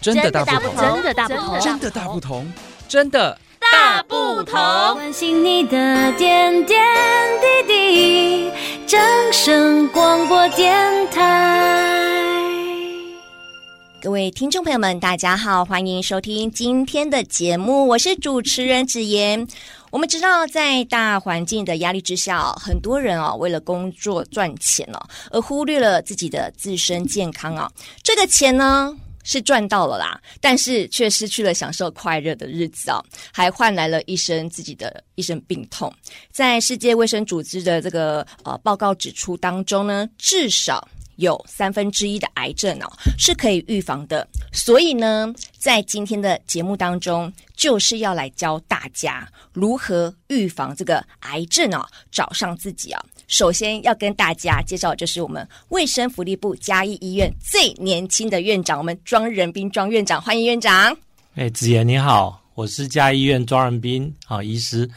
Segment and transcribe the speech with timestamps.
[0.00, 2.52] 真的大不同，真的大不同，真的大不同，
[2.88, 4.54] 真的大不同。
[4.94, 6.80] 关心你的点点
[7.66, 8.50] 滴滴，
[8.86, 9.00] 掌
[9.32, 12.36] 声广播电台。
[14.00, 19.44] 各位听众朋友们，大家好，欢迎收听今天的节目，我是主持人子妍。
[19.90, 25.00] 我们知道，在大环境的压力之下，很多人啊，为了工作赚钱哦，
[25.32, 27.68] 而忽略了自己的自身健康啊。
[28.04, 28.94] 这个钱呢，
[29.28, 32.98] 是赚到了啦，但是却失去了享受快乐的日子啊，
[33.30, 35.92] 还换来了一身自己的一身病痛。
[36.32, 40.88] 在世界卫生组织的这个呃报告指出当中呢，至少。
[41.18, 42.86] 有三分之一的癌症哦，
[43.18, 44.26] 是可以预防的。
[44.52, 53.04] 所以呢，在今天的节目当中，就是要来教大家如何预防这个癌症哦，找上自己啊。
[53.26, 60.96] 首先要跟大家介绍，就是我们卫生福利部嘉义医院最年轻的院长，我们庄仁斌庄院长，欢迎院长。
[61.34, 64.88] 哎，子妍你好，我是嘉义医院庄仁斌啊医师，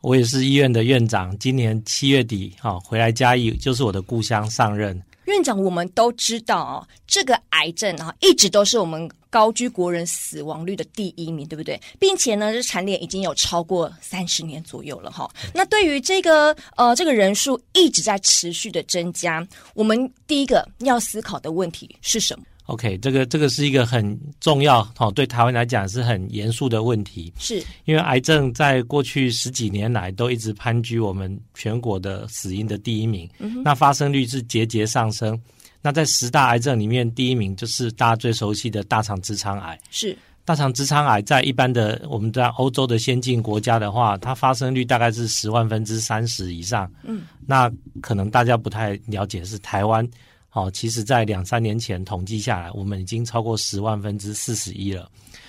[0.00, 1.36] 我也是医院的院长。
[1.38, 4.98] 今年七月底哈回来嘉义，就是我的故乡上任。
[5.26, 11.80] 院长，我们都知道哦，这个癌症啊，一直都是我们高居国人死亡率的第一名，对不对？
[11.98, 15.28] 并且呢，这蝉联已经有超过三十年左右了哈。
[15.52, 27.32] 那对于这个呃，这个人数一直在持续的增加，我们第一个要思考的问题是什么？OK，这个这个是一个很重要哦，对台湾来讲是很严肃的问题。
[27.38, 35.40] 是因为癌症在过去十几年来都一直攀居我们全国的死因的第一名，嗯、那发生率是节节上升。
[35.80, 39.78] 那在十大癌症里面，第一名就是大家最熟悉的大肠直肠癌。
[39.90, 46.90] 是大肠直肠癌在一般的我们在欧洲的先进国家的话，它发生率大概是十万分之三十以上。
[47.04, 47.70] 嗯，那
[48.00, 50.08] 可能大家不太了解是台湾。
[50.56, 55.06] 哦，其实，在两三年前统计下来，我们已经超过十万分之四十一了，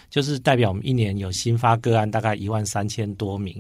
[0.10, 3.56] 就是代表我们一年有新发个案大概一万三千多名。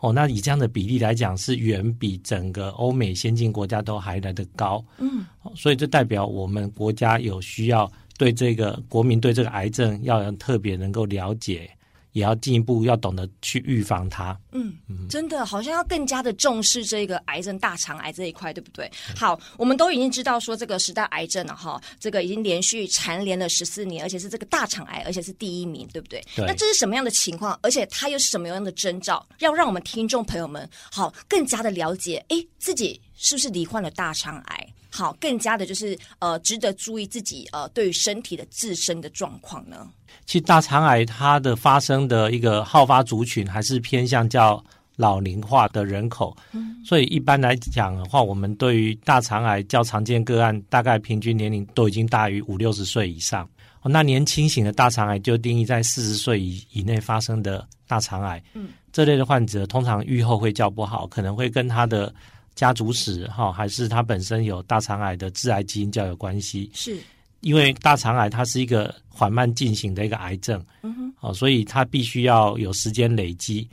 [0.00, 4.84] 哦，那以这样的比例来讲，是远比整个欧美先进国家都还来得高。
[4.98, 5.24] 嗯，
[5.54, 11.70] 所以这代表我们国家有需要对这个国民对这个癌症要特别能够了解。
[12.12, 14.38] 也要进一步要懂得去预防它。
[14.52, 14.76] 嗯，
[15.08, 18.90] 真的好像要更加的重视这个癌症大肠癌这一块，对不对？
[19.16, 26.24] 好，我们都已经知道说这个十大癌症了哈，这个已经连续蝉联了十四年，而且是这个大肠癌，而且是第一名，对不对？
[26.34, 26.46] 对。
[26.46, 27.58] 那这是什么样的情况？
[27.62, 29.26] 而且它又是什么样的征兆？
[29.38, 34.66] 要让我们听众朋友们好更加的了解，哎，自己是不是罹患了大肠癌？
[34.90, 39.88] 好，更加的就是呃，值得注意自己呃，对于身体的自身的状况呢。
[40.26, 44.62] 其实大肠癌它的发生的一个好发族群还是偏向较
[44.96, 53.48] 老龄化的人口，嗯，所以一般来讲的话，我们对于大肠癌较常见个案，大概平均年龄都已经大于五六十岁以上。
[53.84, 62.12] 那年轻型的大肠癌就定义在四十岁以以内发生的大肠癌，嗯，这类的患者通常预后会较不好，可能会跟他的。
[62.54, 66.70] 家族史哈，还是他本身有大肠癌的致癌基因较有关系。
[66.74, 66.98] 是，
[67.40, 73.68] 因为大肠癌它是一个缓慢进行的一个癌症，嗯哼，哦，所以它必须要有时间累积。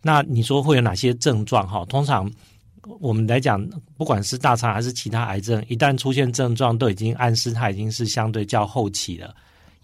[0.00, 1.66] 那你说会有哪些症状？
[1.68, 2.30] 哈，通常
[3.00, 3.66] 我们来讲，
[3.96, 9.34] 不管是大肠还是其他癌症，一旦出现症状，都已经暗示它已经是相对较后期了。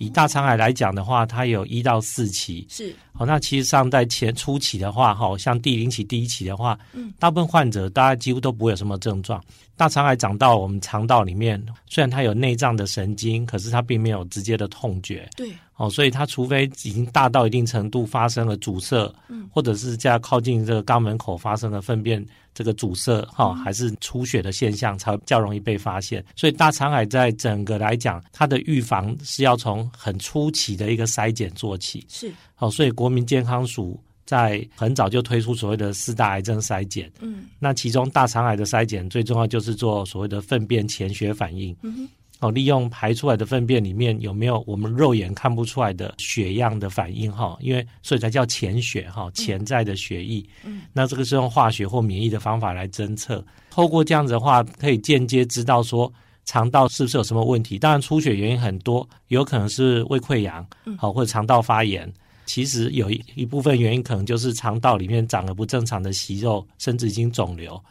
[0.04, 3.24] 以大肠癌来讲的话，它有一到四期，是好。
[3.24, 9.42] 那其实上在前初期的话，哈，像第零期、第一期的话，嗯，大部分患者大家几乎都不会有什么症状。
[9.76, 22.24] 大肠癌长到我们肠道里面，虽然它有内脏的神经，可是它并没有直接的痛觉，对，哦，所以它除非已经大到一定程度发生了阻塞，嗯，或者是在靠近这个肛门口发生了粪便。
[22.56, 26.24] 这个阻塞哈，还是出血的现象，才较容易被发现。
[26.36, 32.06] 所以大肠癌在整个来讲，它的预防是要从很初期的一个筛检做起。
[32.08, 37.10] 是，好，所以国民健康署在很早就推出所谓的四大癌症筛检。
[37.18, 41.76] 嗯，那其中大肠癌的筛检最重要就是做所谓的粪便潜血反应。
[41.82, 42.08] 嗯哼。
[42.44, 47.56] 哦，利用排出来的粪便里面有没有我们肉眼看不出来的血样的反应哈？
[47.58, 50.44] 因为所以才叫潜血哈，潜在的血液。
[50.62, 53.42] 嗯，那这个是用化学或免疫的方法来侦测。
[53.70, 56.12] 透过这样子的话，可以间接知道说
[56.44, 57.78] 肠道是不是有什么问题。
[57.78, 60.66] 当然，出血原因很多，有可能是胃溃疡，
[60.98, 62.12] 好或者肠道发炎。
[62.44, 67.82] 其实有一一部分原因可能就是肠道里面长了不正常的息肉，甚至已经肿瘤。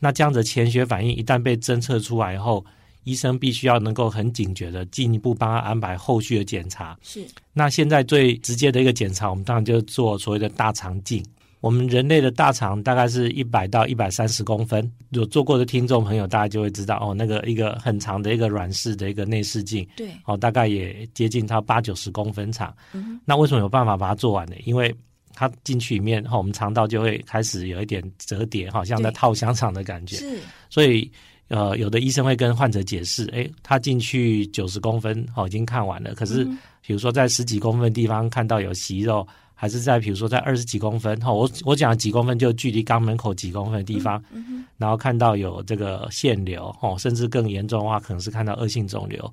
[0.00, 2.64] 那这样子潜血反应一旦被侦测出来以后，
[3.04, 6.98] 医生必须要能够很警觉的进一步帮他安排后续的检查。
[7.02, 11.24] 是，那现在最直接的一个检查，我们当然就是做所谓的大肠镜。
[11.60, 22.74] 我们人类的大肠大概是一百到一百三十公分，有做过的听众朋友，大家就会知道哦，那个一个很长的一个软式的一个内视镜，对，哦，大概也接近它八九十公分长。
[22.94, 24.54] 嗯，那为什么有办法把它做完呢？
[24.64, 24.94] 因为
[25.34, 30.16] 它进去里面，哈、哦，我们肠道就会开始有一点折叠，好像在套香肠的感觉。
[30.16, 30.38] 是，
[30.70, 31.12] 所以
[31.50, 36.42] 呃，有的医生会跟患者解释，哎，他进去九十公分，哦，已经看完了，可是
[36.80, 39.28] 比如说在十几公分的地方看到有息肉。
[39.62, 49.30] 还是在比如说在二十几公分哈，我我讲几公分就距离肛门口几公分的地方，嗯嗯、然后看到有这个腺瘤哦，甚至更严重的话，可能是看到恶性肿瘤。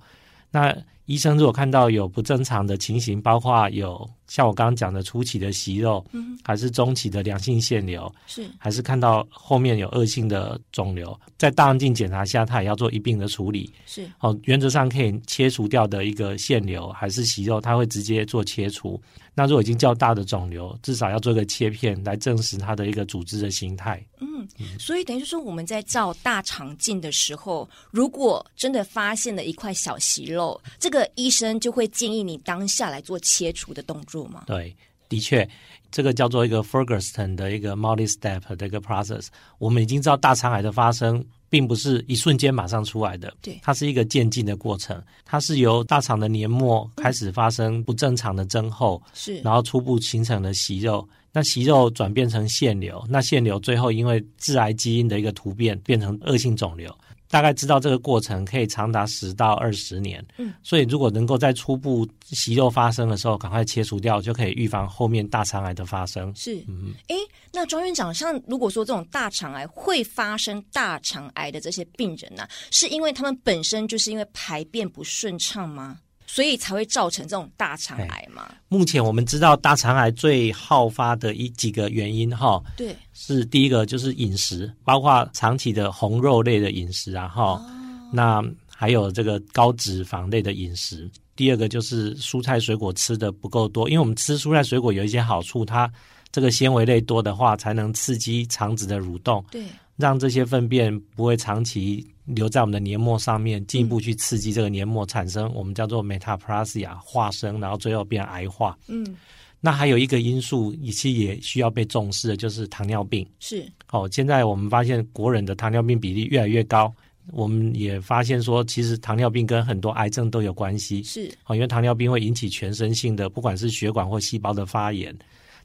[0.52, 0.76] 那
[1.08, 19.02] 医生如果看到有不正常的情形，包括有像我刚刚讲的初期的息肉，嗯，还是中期的良性腺瘤，是，还是看到后面有恶性的肿瘤，在大肠镜检查下，他也要做一并的处理，是，哦，原则上可以切除掉的一个腺瘤还是息肉，他会直接做切除。
[19.34, 24.04] 那如果已经较大的肿瘤，至少要做一个切片来证实它的一个组织的形态。
[24.20, 24.48] 嗯，
[24.80, 34.44] 所以等于说我们在照大肠镜的时候，如果真的发现了一块小息肉，这个医生就会建议你当下来做切除的动作吗？
[34.48, 34.74] 对，
[35.10, 35.48] 的确，
[35.92, 39.28] 这个叫做一个 Ferguson 的一个 multi-step 的一个 process。
[39.58, 41.26] 我们已经知道大肠癌的发生。
[41.50, 45.02] 并不是一瞬间马上出来的，对，它是一个渐进的过程。
[45.24, 56.94] 它是由大肠的黏膜开始发生不正常的增厚，是，然后初步形成了息肉，那息肉转变成腺瘤，那腺瘤最后因为致癌基因的一个突变，变成恶性肿瘤。
[57.30, 66.34] 大概知道这个过程可以长达十到二十年，嗯，所以如果能够在初步息肉发生的时候赶快切除掉，就可以预防后面大肠癌的发生。
[66.36, 67.16] 是，嗯，哎，
[67.52, 76.00] 那庄院长，像如果说这种大肠癌会发生大肠癌的这些病人呢、啊，是因为他们本身就是因为排便不顺畅吗？
[76.30, 78.50] 所以才会造成这种大肠癌嘛？
[78.68, 87.66] 目前我们知道大肠癌最好发的一几个原因哈，对，是第一个就是饮食，包括长期的红肉类的饮食啊哈，哦、
[88.12, 91.10] 那还有这个高脂肪类的饮食。
[91.36, 95.90] 第二个就是蔬菜水果吃的不够多，因为我们吃蔬菜水果有一些好处，它
[96.32, 99.64] 这个纤维类多的话，才能刺激肠子的蠕动，对，
[99.96, 102.06] 让这些粪便不会长期。
[102.28, 108.78] 留在我们的黏膜上面，进一步去刺激这个黏膜，产生我们叫做 metaplasia 化生，然后最后变癌化。
[108.88, 109.16] 嗯，
[109.62, 113.26] 那还有一个因素，其实也需要被重视的，就是糖尿病。
[113.40, 116.94] 是，哦，现在我们发现国人的糖尿病比例越来越高，
[117.32, 121.02] 我们也发现说，其实糖尿病跟很多癌症都有关系。
[121.04, 125.18] 是，哦，因为糖尿病会引起全身性的，不管是血管或细胞的发炎。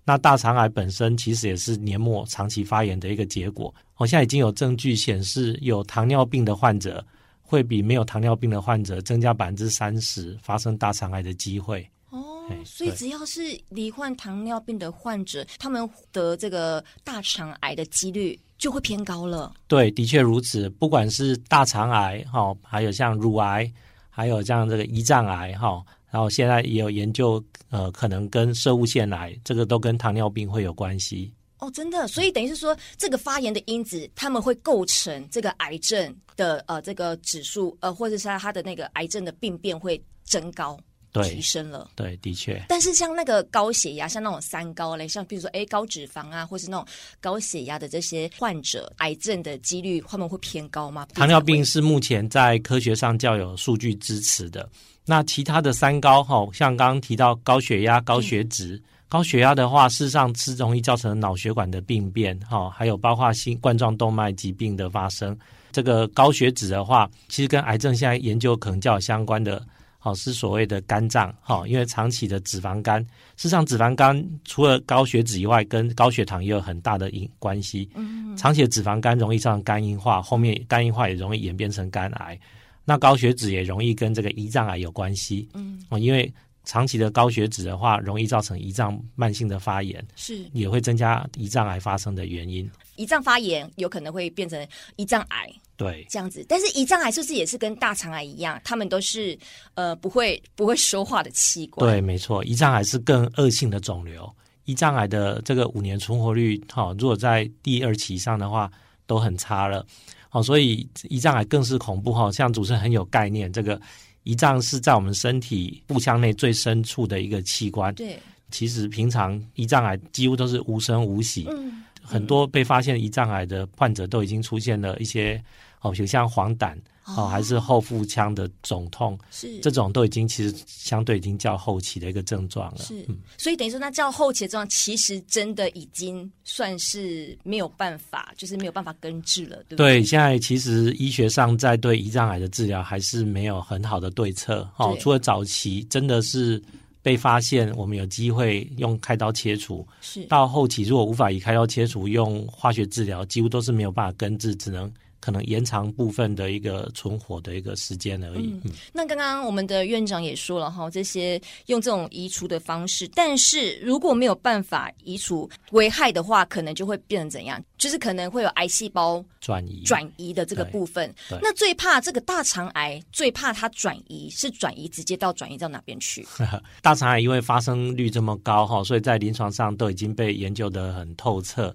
[0.05, 3.73] 那大肠癌本身其实也是黏膜长期发炎的一个结果。
[3.97, 7.05] 我现在已经有证据显示，有糖尿病的患者
[7.41, 11.89] 会比没有糖尿病的患者增加百分之三十发生大肠癌的机会。
[12.11, 19.55] 哦，所以只要是罹患糖尿病的患者，他们得这个大肠癌的几率就会偏高了。
[19.69, 20.69] 对，的确如此。
[20.69, 23.73] 不管是大肠癌哈，还有像乳癌，
[24.11, 25.81] 还有像这个胰脏癌哈。
[26.13, 31.33] 然后现在也有研究，呃，可能跟射物腺癌这个都跟糖尿病会有关系。
[31.59, 40.79] 哦，真的，所以等于是说，这个发炎的因子，他们会构成这个癌症的呃这个指数，呃，或者是它的那个癌症的病变会增高。
[41.13, 42.65] 对，提升了，对，的确。
[42.69, 46.87] 但是像那个高血压，像那种三高嘞，像比如说哎高脂肪啊，或是那种
[47.21, 51.07] 高血压的这些患者，癌症的几率他们会偏高吗？
[51.13, 54.67] 糖尿病是目前在科学上较有数据支持的。
[55.05, 65.39] 那其他的三高哈，像刚刚提到高血压、高血脂，嗯、高血压的话，事实上是容易造成脑血管的病变哈，还有包括心冠状动脉疾病的发生。
[65.73, 69.63] 这个高血脂的话，其实跟癌症现在研究可能较有相关的。
[70.05, 73.01] 好，是所谓的肝脏，哈，因为长期的脂肪肝，
[73.37, 77.89] 事实上脂肪肝除了高血脂以外，跟高血糖也有很大的因关系。
[77.95, 82.37] 嗯，长期的脂肪肝容易造成肝硬化，后面肝硬化也容易演变成肝癌。
[82.85, 85.49] 那高血脂也容易跟这个胰脏癌有关系。
[85.55, 92.69] 嗯，因为长期的高血脂的话，容易造成胰脏慢性的发炎，是也会增加胰脏癌发生的原因。
[92.97, 94.67] 胰脏发炎有可能会变成
[94.97, 95.49] 胰脏癌。
[95.83, 98.61] 对，这样子，但是胰脏癌是不是也是跟大肠癌一样？
[98.63, 99.37] 他们都是
[99.75, 101.91] 呃不会不会说话的器官。
[101.91, 104.33] 对，没错，胰脏癌是更恶性的肿瘤。
[104.67, 108.71] 胰脏癌的这个五年存活率，哈、哦，如果在第二期以上的话，
[109.09, 109.85] 都很差了。
[110.29, 112.33] 好、哦，所以胰脏癌更是恐怖哈、哦。
[112.33, 113.81] 像主持人很有概念，这个
[114.23, 117.93] 胰脏是在我们身体腹腔内最深处的一个器官。
[117.97, 118.17] 对，
[118.53, 121.47] 其实平常胰脏癌几乎都是无声无息。
[121.51, 121.83] 嗯。
[122.05, 125.43] 很多被发现胰脏癌的患者都已经出现了一些
[125.83, 126.75] 哦，比如像黄疸。
[127.05, 132.79] 哦，还是后腹腔的肿痛，是这种都已经其实相对已经较后期的一个症状了。
[132.79, 139.99] 是，嗯、所以等于说，那较后期的症状，其实真的已经算是没有办法，就是没有办法根治了，对不对？
[139.99, 144.67] 对，现在其实医学上在对胰脏癌的治疗还是没有很好的对策。
[144.77, 146.63] 哦，除了早期真的是
[147.03, 154.89] 被发现，我们有机会用开刀切除，是到后期如果无法以开刀切除，用化学治疗，几乎都是没有办法根治，只能。
[155.23, 158.53] 可能延长部分的一个存活的一个时间而已。
[158.65, 167.63] 嗯，那刚刚我们的院长也说了哈，这些用这种移除的方式，但是如果没有办法移除危害的话，可能就会变成怎样？
[167.79, 171.13] 就是可能会有癌细胞转移转移的这个部分。
[171.41, 176.27] 那最怕这个大肠癌，最怕它转移是转移直接到转移到哪边去？
[176.83, 181.73] 大肠癌因为发生率这么高哈，所以在临床上都已经被研究的很透彻。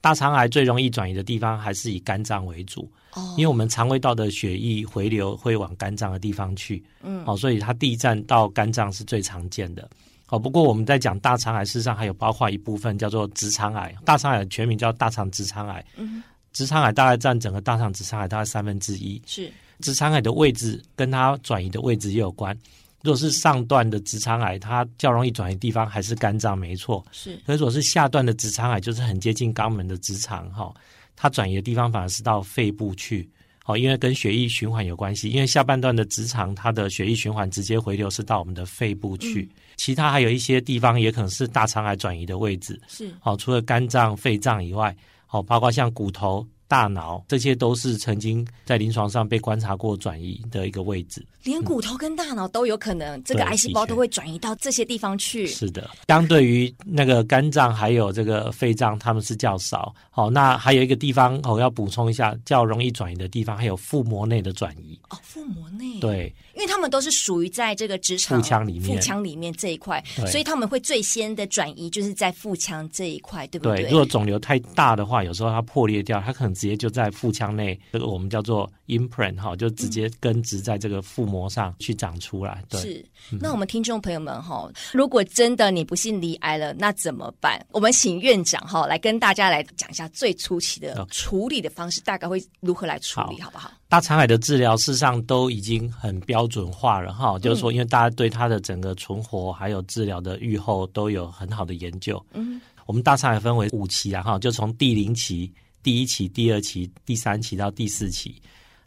[0.00, 9.88] 大肠癌最容易转移的地方还是以肝脏为主，哦，因为我们肠胃道的血液回流会往肝脏的地方去，嗯，哦，所以它第一站到肝脏是最常见的，
[10.28, 19.52] 哦，不过我们在讲大肠癌，事实上还有包括一部分叫做直肠癌，大肠癌的全名叫大肠直肠癌，嗯，直肠癌大概占整个大肠直肠癌大概三分之一，是。
[19.80, 22.54] 直肠癌的位置跟它转移的位置也有关。
[23.02, 27.04] 如果是上段的直肠癌，它较容易转移地方还是肝脏，没错。
[27.12, 30.70] 是，可是如果是下段的直肠癌，就是很接近肛门的直肠，哈，
[31.16, 33.26] 它转移的地方反而是到肺部去，
[33.64, 35.30] 哦，因为跟血液循环有关系。
[35.30, 39.42] 因为下半段的直肠，它的血液循环直接回流是到我们的肺部去。
[39.42, 42.78] 嗯、其他还有一些地方也可能是大肠癌转移的位置。
[42.86, 44.94] 是，哦，除了肝脏、肺脏以外，
[45.30, 46.46] 哦，包括像骨头。
[46.70, 55.48] 大脑，这些都是曾经在临床上被观察过转移的一个位置，连骨头跟大脑都有可能，嗯、这个癌细胞都会转移到这些地方去。
[55.48, 59.92] 是的，相对于那个肝脏还有这个肺脏，他们是较少。
[60.10, 64.96] 好，那还有一个地方我要补充一下，较容易转移的地方还有腹膜内的转移。
[65.08, 65.98] 哦，腹膜内。
[65.98, 73.82] 对，因为他们都是属于在这个直肠腹腔里面，腹腔里面这一块，所以他们会最先的转移就是在腹腔这一块，对不对？
[73.82, 77.50] 对，如果肿瘤太大的话，有时候它破裂掉，它可能直接就在腹腔。
[77.56, 82.62] 内这个我们叫做 imprint 哈，就直接根植在这个腹膜上去长出来。
[82.68, 83.04] 对，是。
[83.40, 87.64] 那我们听众朋友们哈，如果真的你不幸离癌了，那怎么办？
[87.70, 93.72] 我们请院长哈来跟大家来讲一下最初期的处理的方式，大概会如何来处理，好不好？
[93.90, 102.24] 大肠癌的治疗事实上都已经很标准化了哈，就是说，因为大家对它的整个存活还有治疗的预后都有很好的研究。
[102.32, 105.52] 嗯，我们大肠癌分为五期啊哈，就从第零期。
[105.82, 108.34] 第一期、第二期、第三期到第四期，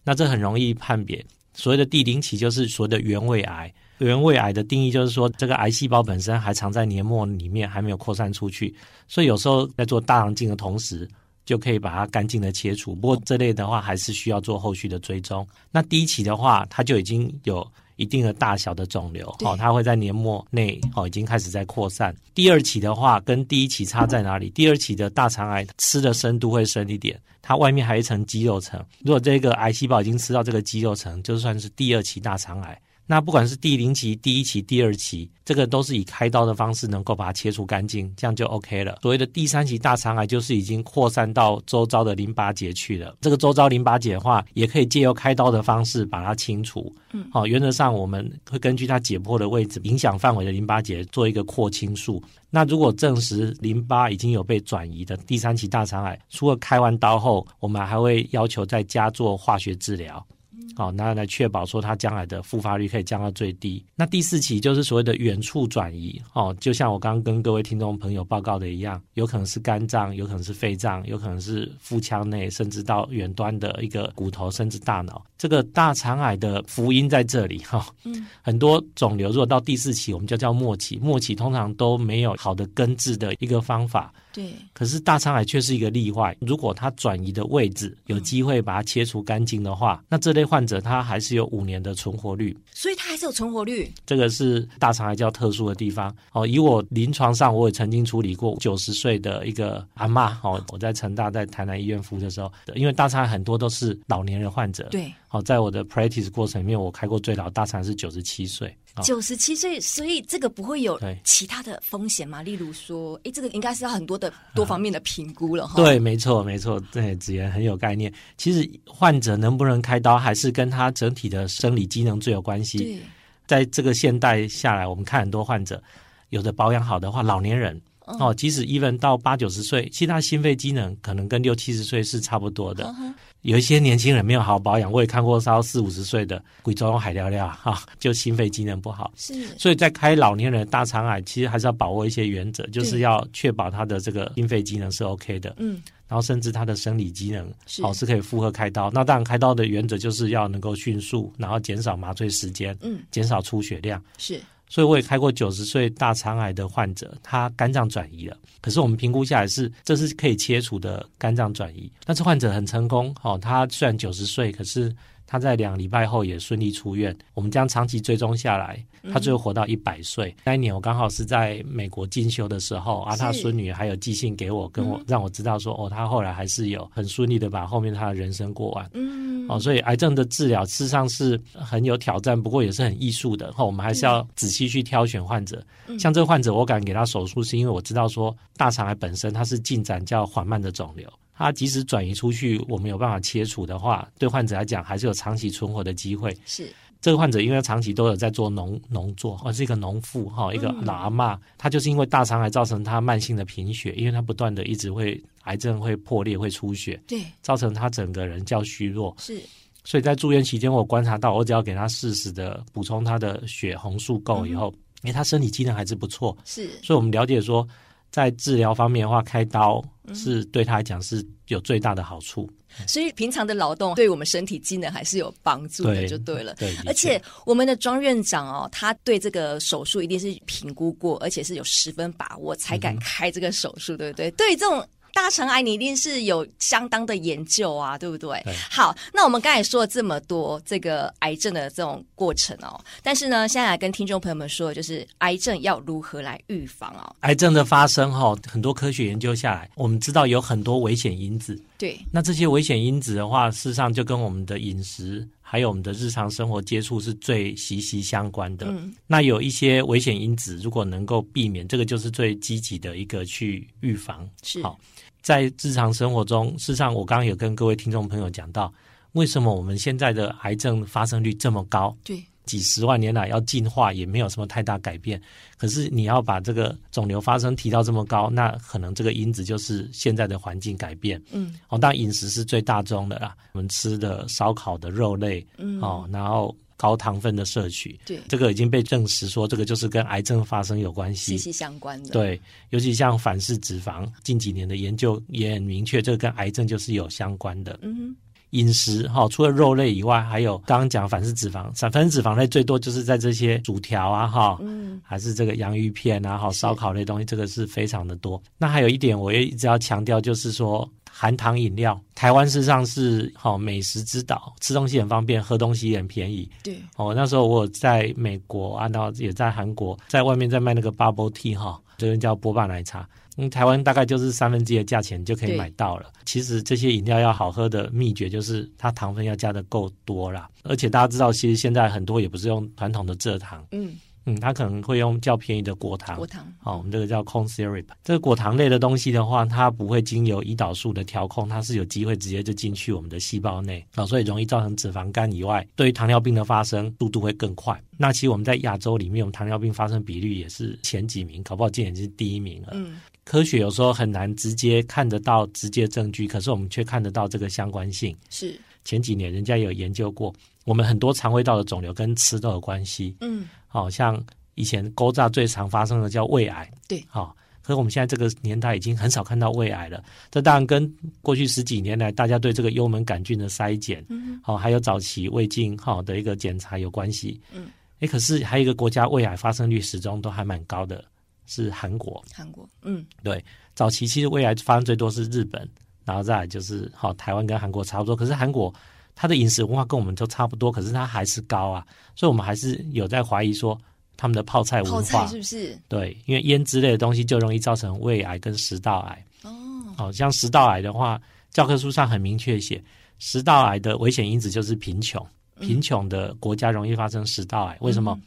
[0.03, 1.25] 那这很容易判别。
[1.55, 3.73] 所谓的第零期就是所谓的原位癌。
[3.97, 8.73] 原位癌的定义就是说，这个癌细胞本身还藏在黏膜里面，还没有扩散出去，
[9.07, 11.09] 所以有时候在做大肠镜的同时，
[11.45, 12.95] 就可以把它干净的切除。
[12.95, 15.47] 不过这类的话，还是需要做后续的追踪。
[15.71, 17.65] 那第一期的话，它就已经有。
[17.95, 22.13] 一定的大小的肿瘤，哦，它会在黏膜内，哦，已经开始在扩散。
[22.33, 24.49] 第二期的话，跟第一期差在哪里？
[24.49, 28.83] 第二期的大肠癌吃的深度会深一点，它外面还有一层肌肉层。
[29.01, 32.81] 如果这个癌细胞已经吃到这个肌肉层，就算是第二期大肠癌。
[33.05, 38.99] 那不管是第零期、第一期、第二期，这个都是以开刀的方式能够把它切除干净，这样就 OK 了。
[39.01, 43.15] 所谓的第三期大肠癌，就是已经扩散到周遭的淋巴结去了。
[43.19, 46.95] 这个周遭淋巴结的话，也可以借由开刀的方式把它清除。
[47.11, 52.23] 嗯，好，原则上我们会根据它解剖的位置、影响范围的淋巴结做一个扩清术。
[52.49, 60.25] 那如果证实淋巴已经有被转移的第三期大肠癌，除了开完刀后，我们还会要求再加做化学治疗。
[60.75, 63.83] 好，那来确保说它将来的复发率可以降到最低。
[63.95, 75.23] 那第四期就是所谓的远处转移，哦，就像我刚刚跟各位听众朋友报告的一样，有可能是肝脏，有可能是肺脏，有可能是腹腔内，甚至到远端的一个骨头，甚至大脑。
[75.37, 84.13] 这个大肠癌的福音在这里哈，嗯， 很多肿瘤如果到第四期，我们就叫末期，末期通常都没有好的根治的一个方法。
[84.33, 86.35] 对，可是大肠癌却是一个例外。
[86.41, 92.57] 如果它转移的位置有机会把它切除干净的话，嗯、那这类患者他还是有五年的存活率。
[92.73, 93.89] 所以它还是有存活率。
[94.05, 96.45] 这个是大肠癌较特殊的地方哦。
[96.45, 100.63] 以我临床上，我也曾经处理过九十岁的一个阿妈哦。
[100.71, 104.87] 我在成大在台南医院服务的时候，因为大肠癌很多都是老年人患者。
[104.89, 108.75] 对，好，在我的 practice 过程里面，我开过最老大肠是九十七岁。
[109.01, 112.43] 九十七岁，所以这个不会有其他的风险吗？
[112.43, 115.75] 例如说，哎，这个应该是要很多的多方面的评估了哈。
[115.75, 118.11] 对，没错，没错，对，子妍很有概念。
[118.37, 122.77] 其实患者能不能开刀，还是跟他整体的生理机能最有关系。
[122.77, 122.99] 对，
[123.45, 125.81] 在这个现代下来，我们看很多患者，
[126.29, 132.85] 有的保养好的话，老年人哦，即使 even 到八九十岁，其实他心肺机能可能跟六七十岁是差不多的。
[132.97, 133.13] 嗯
[133.43, 139.11] 有一些年轻人没有好好保养，我也看过烧四五十岁的贵州海聊聊 哈，就心肺机能不好。
[139.15, 145.53] 是，所以在开老年人的大肠癌，其实还是要把握一些原则，就是要确保他的这个心肺机能是 OK 的。
[145.59, 147.45] 嗯，然后甚至他的生理机能
[147.81, 148.89] 好是，是可以负荷开刀。
[148.91, 154.01] 那当然开刀的原则就是要能够迅速，然后减少麻醉时间，嗯，减少出血量。
[154.17, 154.41] 是。
[154.73, 164.91] 所以我也开过九十岁大肠癌的患者，他肝脏转移了，可是我们评估下来是这是可以切除的肝脏转移，但是患者很成功，哦，他虽然九十岁，可是。
[165.33, 167.17] 他在两个礼拜后也顺利出院。
[167.33, 170.29] 我们将长期追踪下来，他最后活到一百岁。
[170.29, 178.87] 嗯、那一年我刚好是在美国进修的时候，啊，他孙女还有寄信给我，跟我、嗯、让我知道说，哦，他后来还是有很顺利的把后面他的人生过完。
[178.93, 183.51] 嗯，哦，所以癌症的治疗事实上是很有挑战，不过也是很艺术的。
[183.53, 185.65] 哈，我们还是要仔细去挑选患者。
[185.87, 191.11] 嗯、像这个患者，我敢给他手术，是因为我知道说大肠癌本身它是进展较缓慢的肿瘤。
[191.35, 196.35] 它即使转移出去，我们有办法切除的话，对患者来讲还是有长期存活的机会。
[196.45, 196.67] 是
[197.01, 209.13] 这个患者，因为他长期都有在做农农作，或是一个农妇哈，一个老阿嬷，他就是因为大肠癌造成她慢性的贫血，因为她不断的一直会癌症会破裂会出血，对，造成她整个人较虚弱。
[209.19, 209.37] 是，
[209.83, 216.37] 所以在住院期间，我观察到，我只要给他适时的补充他的血红素够以后，哎、嗯，他身体机能还是不错。
[216.45, 217.67] 是，所以我们了解说。
[218.13, 222.47] 在治疗方面的话，开刀是对他来讲是有最大的好处。
[222.79, 226.53] 嗯、所以平常的劳动对我们身体机能还是有帮助的，就对了。
[226.59, 234.31] 对，而且我们的庄院长哦，他对这个手术一定是评估过，而且是有十分把握才敢开这个手术，嗯、对不对？
[234.31, 234.87] 对于这种。
[235.13, 238.41] 大肠癌你一定是有相当的研究啊，对不对？
[238.43, 238.53] 对。
[238.69, 247.15] 好，那我们刚才说了这么多这个癌症的这种过程哦，但是呢，现在来跟听众朋友们说，就是癌症要如何来预防哦？
[247.21, 251.61] 癌症的发生哈，很多科学研究下来，我们知道有很多危险因子。
[251.77, 251.99] 对。
[252.11, 258.65] 那这些危险因子的话，事实上就跟我们的饮食还有我们的日常生活接触是最息息相关的。
[258.67, 258.93] 嗯。
[259.05, 264.27] 那有一些危险因子，如果能够避免，这个就是最积极的一个去预防。
[264.41, 264.61] 是。
[264.63, 264.79] 好。
[265.23, 268.71] 在日常生活中，事实上，我刚刚有跟各位听众朋友讲到，
[269.13, 271.95] 为什么我们现在的癌症发生率这么高？
[272.03, 275.19] 对，几十万年来要进化也没有什么太大改变。
[275.57, 281.19] 可是你要把这个肿瘤发生提到这么高，那可能这个因子就是现在的环境改变。
[281.31, 286.53] 嗯，哦，当然饮食是最大宗的啦，我们吃的烧烤的肉类，嗯，哦，然后。
[286.75, 292.09] 高糖分的摄取，对，这个已经被证实说，这个就是跟癌症发生有关系，息息相关的。
[292.09, 292.39] 对，
[292.71, 297.79] 尤其像反式脂肪，近几年的研究也很明确，这个跟癌症就是有相关的。
[297.81, 298.15] 嗯哼，
[298.51, 308.41] 饮食哈，除了肉类以外，还有刚刚讲反式脂肪，反式脂肪类最多就是在这些薯条啊，哈，嗯，还是这个洋芋片啊，哈，烧烤类东西，这个是非常的多。
[308.57, 310.89] 那还有一点，我也一直要强调，就是说。
[311.23, 316.49] 含糖饮料，台湾事实上是好美食之岛，吃东西很方便，喝东西也很便宜。
[316.61, 323.07] 对，哦，那时候我在美国，按照也在韩国，在外面在卖那个 bubble tea 哈，这个叫波霸奶茶。
[323.37, 326.11] 嗯，台湾大概就是三分之一的价钱就可以买到了。
[326.25, 333.65] 其实这些饮料要好喝的秘诀就是它糖分要加的够多啦，而且大家知道，其实现在很多也不是用传统的蔗糖。
[333.71, 333.95] 嗯。
[334.25, 337.85] 嗯，它可能会用较便宜的果糖，果糖，好、哦，我们这个叫 corn syrup。
[338.03, 347.81] 这个果糖类的东西的话，它不会经由胰岛素的调控，它是有机会直接就进去我们的细胞内，啊、哦，所以容易造成脂肪肝以外，对于糖尿病的发生速度会更快。
[347.97, 352.69] 那其实我们在亚洲里面，我们糖尿病发生比率也是前几名，搞不好今年是第一名了。
[352.73, 358.15] 嗯，科学有时候很难直接看得到直接证据，可是我们却看得到这个相关性。
[358.29, 360.33] 是前几年人家有研究过，
[360.65, 363.15] 我们很多肠胃道的肿瘤跟吃都有关系。
[363.21, 363.42] 嗯，
[363.73, 364.23] 好、哦、像。
[364.55, 370.03] 以前勾炸最常发生的叫胃癌，对，好、哦，可是我们现在这个年代已经很少看到胃癌了。
[370.29, 370.87] 这当然跟
[371.23, 377.41] 过去十几年来大家对这个幽门杆菌的筛检，嗯，好、哦，还有早期胃镜好的一个检查有关系。
[377.51, 377.65] 嗯，
[377.99, 381.03] 哎，可是还有一个国家胃癌发生率始终都还蛮高的，
[381.47, 382.23] 是韩国。
[382.31, 385.67] 韩国，嗯，对，早期其实胃癌发生最多是日本，
[386.05, 388.71] 然后再来就是好、哦、台湾跟韩国差不多，可是韩国
[389.15, 393.79] 它的饮食文化跟我们都差不多，可是他还是高啊，所以我们还是有在怀疑说。
[394.15, 395.77] 他们的泡菜文化，泡菜是不是？
[395.89, 399.25] 对，因为腌制类的东西就容易造成胃癌跟食道癌。
[399.41, 399.51] 哦，
[399.97, 402.81] 哦，像食道癌的话，教科书上很明确写，
[403.17, 405.25] 食道癌的危险因子就是贫穷，
[405.65, 407.75] 贫穷的国家容易发生食道癌。
[407.75, 408.19] 嗯、为什么？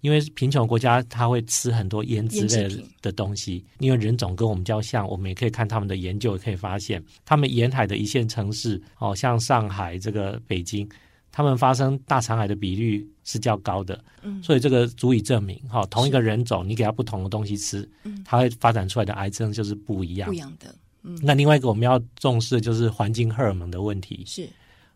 [0.00, 10.88] 因为贫穷国家他会吃很多腌制类的东西，因为人种跟我们较像，我们也可以看他们的研究，也可以发现，他们沿海的一线城市，哦，像上海、这个北京。
[11.34, 13.98] 他们发生大肠癌的比率是较高的。
[14.20, 20.28] 嗯，所以这个足以证明，哈，同一个人种，你给他不同的东西吃，嗯，他会发展出来的癌症就是不一样。
[20.28, 20.74] 不一样的。
[21.04, 24.22] 嗯，那另外一个我们要重视的就是环境荷尔蒙的问题。
[24.26, 24.46] 是。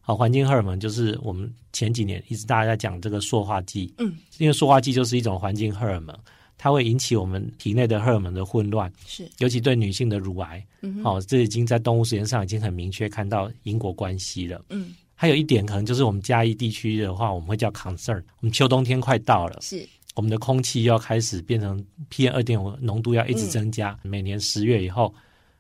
[0.07, 6.17] 好，环境荷尔蒙就是我们前几年一直大家在讲这个塑化剂，嗯，因为塑化剂就是一种环境荷尔蒙，
[6.57, 25.13] 它会引起我们体内的荷尔蒙的混乱，是，尤其对女性的乳癌，嗯，好，这已经在动物实验上已经很明确看到因果关系了，嗯，还有一点可能就是我们嘉义地区的话，我们会叫 concern，我们秋冬天快到了，是，我们的空气要开始变成 PM 二点五浓度要一直增加，嗯，每年十月以后，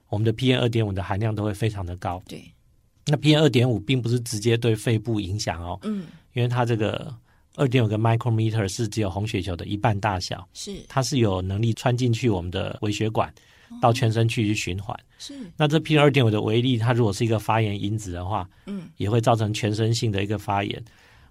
[0.08, 2.40] 我们的 PM 二点五的含量都会非常的高，对。
[3.06, 7.14] 那 PM 二点五并不是直接对肺部影响哦，嗯，因为它这个
[7.54, 10.76] 二点五个 micrometer 是只有红血球的一半大小，是。
[10.88, 13.32] 它是有能力穿进去我们的微血管，
[13.80, 14.98] 到全身去去循环。
[15.18, 15.34] 是。
[15.56, 20.84] 那这 PM 二点五的微粒，它如果是一个发炎因子的话，嗯，也会造成全身性的一个发炎，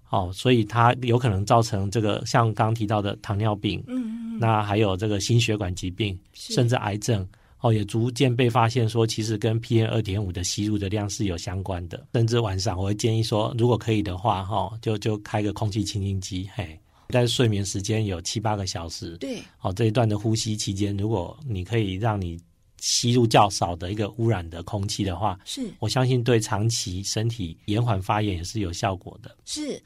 [0.09, 7.27] 哦，所以它有可能造成这个像刚刚提到的糖尿病，嗯嗯，那还有这个心血管疾病，甚至癌症。
[7.61, 12.05] 哦，也逐渐被发现说，其实跟 PM 二点五的吸入的量是有相关的。
[12.13, 22.39] 甚至晚上，我会建议说，如果可以的话，哈，就就开个空气清新机，嘿，在睡眠时间有七八个小时，对，哦，这一段的呼吸期间，如果你可以让你。
[22.79, 29.35] 吸入较少的一个污染的空气的话，是我相信对长期身体延缓发炎也是有效果的。
[29.45, 29.81] 是，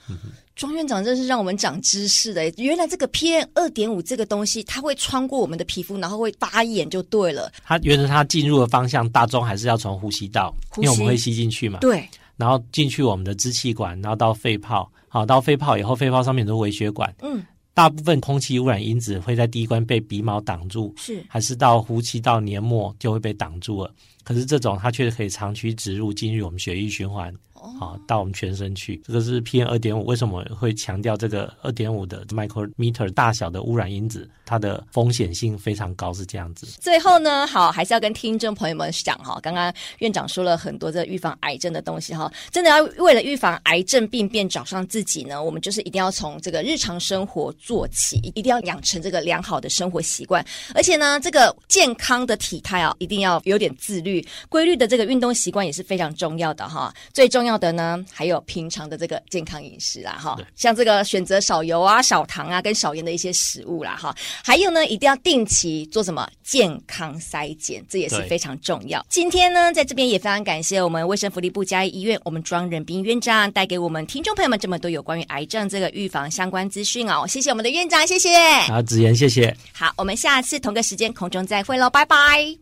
[0.55, 2.49] 庄院长真是让我们长知识的。
[2.57, 7.51] 原来这个 PM 二点五这个东西，它会穿过我们的皮肤，然后会发炎，就对了。
[7.63, 11.79] 它原来它进入的方向，大宗还是要从呼吸道，因为我们会吸进去嘛。
[11.79, 17.13] 对，然后进去我们的支气管，然后到肺泡，好，到肺泡以后，肺泡上面很多微血管。
[17.21, 17.45] 嗯。
[17.73, 23.93] 大部分空气污染因子会在第一关被鼻毛挡住，是还是到呼吸道黏膜就会被挡住了。
[24.23, 27.33] 可是这种它却可以长驱直入，进入我们血液循环。
[27.77, 30.05] 好，到我们全身去，这个是 PM 二点五。
[30.05, 34.29] 为什么会强调这个二点五的 micrometer 大小的污染因子？
[34.45, 36.65] 它的风险性非常高，是这样子。
[36.79, 50.43] 最后呢，好，还是要跟听众朋友们讲哈，刚刚院长说了很多这预防癌症的东西哈，真的要为了预防癌症病变找上自己呢，我们就是一定要从这个日常生活做起，一定要养成这个良好的生活习惯，
[50.73, 56.91] 而且呢，这个健康的体态啊，一定要有点自律，规律的这个运动习惯也是非常重要的哈。
[57.13, 57.59] 最重要。
[57.59, 69.05] 的呢，还有平常的这个健康饮食啦，哈，像这个选择少油啊、少糖啊、跟少盐的一些食物啦，哈，还有呢，一定要定期做什么健康筛检，这也是非常重要。
[69.09, 78.29] 今天呢，在这边也非常感谢我们卫生福利部嘉义医院我们庄仁斌院长带给我们听众朋友们这么多有关于癌症这个预防相关资讯哦，谢谢谢我们的院长，谢谢。
[78.67, 79.55] 好，子妍，谢谢。
[79.73, 82.15] 好，我们下次同个时间空中再会喽，拜拜。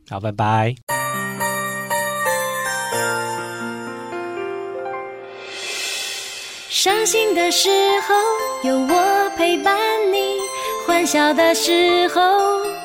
[0.09, 0.73] 好，拜拜。
[6.69, 7.69] 伤心的时
[8.07, 8.15] 候
[8.69, 9.77] 有我陪伴
[10.13, 10.37] 你，
[10.87, 12.21] 欢笑的时候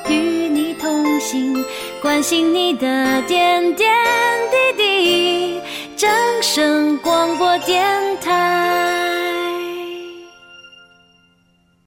[0.09, 0.13] 与
[0.49, 1.63] 你同行，
[2.01, 3.89] 关心你的点点
[4.51, 5.61] 滴滴。
[5.95, 6.11] 正
[6.41, 7.81] 声广播电
[8.19, 9.12] 台。